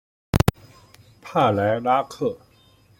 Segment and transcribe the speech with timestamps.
[1.21, 2.35] 帕莱拉克。